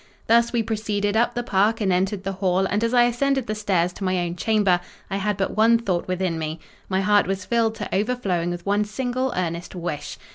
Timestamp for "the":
1.35-1.43, 2.23-2.31, 3.45-3.53